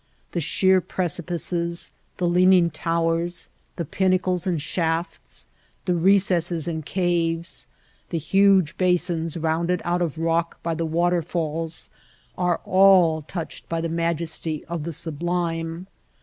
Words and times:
The 0.31 0.41
sheer 0.41 0.81
precipices, 0.81 1.91
the 2.17 2.25
leaning 2.27 2.71
towers, 2.71 3.49
the 3.75 3.85
pinnacles 3.85 4.47
and 4.47 4.59
shafts, 4.59 5.45
the 5.85 5.93
recesses 5.93 6.67
and 6.67 6.83
caves, 6.83 7.67
the 8.09 8.17
huge 8.17 8.79
basins 8.79 9.37
rounded 9.37 9.79
out 9.85 10.01
of 10.01 10.17
rock 10.17 10.57
by 10.63 10.73
the 10.73 10.87
waterfalls 10.87 11.91
are 12.35 12.61
all 12.65 13.21
touched 13.21 13.69
by 13.69 13.79
the 13.79 13.89
majesty 13.89 14.65
of 14.65 14.85
the 14.85 14.93
sublime. 14.93 15.85